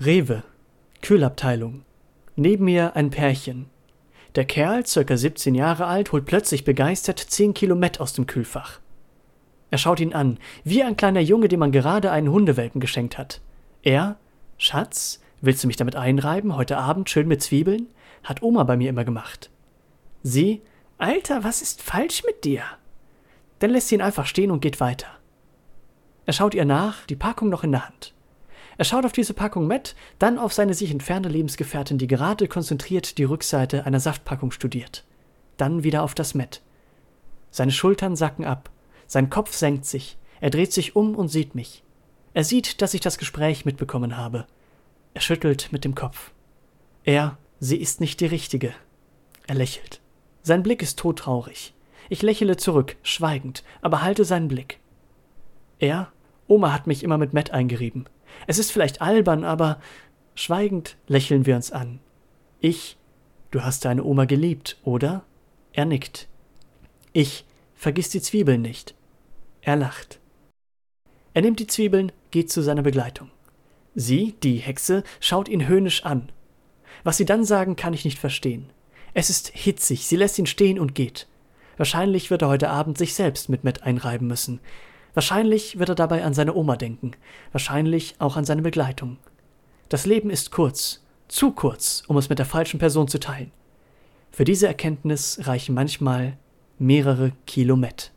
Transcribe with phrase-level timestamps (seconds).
[0.00, 0.44] Rewe.
[1.02, 1.82] Kühlabteilung.
[2.36, 3.66] Neben mir ein Pärchen.
[4.36, 8.78] Der Kerl, circa 17 Jahre alt, holt plötzlich begeistert 10 Kilo Met aus dem Kühlfach.
[9.72, 13.40] Er schaut ihn an, wie ein kleiner Junge, dem man gerade einen Hundewelpen geschenkt hat.
[13.82, 14.18] Er,
[14.56, 17.88] Schatz, willst du mich damit einreiben, heute Abend schön mit Zwiebeln?
[18.22, 19.50] Hat Oma bei mir immer gemacht.
[20.22, 20.62] Sie,
[20.98, 22.62] Alter, was ist falsch mit dir?
[23.58, 25.08] Dann lässt sie ihn einfach stehen und geht weiter.
[26.24, 28.14] Er schaut ihr nach, die Packung noch in der Hand.
[28.78, 33.18] Er schaut auf diese Packung Met, dann auf seine sich entfernte Lebensgefährtin, die gerade konzentriert
[33.18, 35.04] die Rückseite einer Saftpackung studiert.
[35.56, 36.62] Dann wieder auf das Met.
[37.50, 38.70] Seine Schultern sacken ab,
[39.08, 41.82] sein Kopf senkt sich, er dreht sich um und sieht mich.
[42.34, 44.46] Er sieht, dass ich das Gespräch mitbekommen habe.
[45.12, 46.30] Er schüttelt mit dem Kopf.
[47.02, 48.72] Er, sie ist nicht die Richtige.
[49.48, 50.00] Er lächelt.
[50.42, 51.74] Sein Blick ist todtraurig.
[52.08, 54.78] Ich lächle zurück, schweigend, aber halte seinen Blick.
[55.80, 56.12] Er,
[56.46, 58.06] Oma hat mich immer mit Matt eingerieben.
[58.46, 59.80] Es ist vielleicht albern, aber
[60.34, 62.00] schweigend lächeln wir uns an.
[62.60, 62.96] Ich,
[63.50, 65.24] du hast deine Oma geliebt, oder?
[65.72, 66.28] Er nickt.
[67.12, 68.94] Ich, vergiss die Zwiebeln nicht.
[69.62, 70.18] Er lacht.
[71.34, 73.30] Er nimmt die Zwiebeln, geht zu seiner Begleitung.
[73.94, 76.30] Sie, die Hexe, schaut ihn höhnisch an.
[77.04, 78.70] Was sie dann sagen, kann ich nicht verstehen.
[79.14, 81.26] Es ist hitzig, sie lässt ihn stehen und geht.
[81.76, 84.60] Wahrscheinlich wird er heute Abend sich selbst mit Matt einreiben müssen.
[85.18, 87.10] Wahrscheinlich wird er dabei an seine Oma denken,
[87.50, 89.16] wahrscheinlich auch an seine Begleitung.
[89.88, 93.50] Das Leben ist kurz, zu kurz, um es mit der falschen Person zu teilen.
[94.30, 96.38] Für diese Erkenntnis reichen manchmal
[96.78, 98.12] mehrere Kilometer.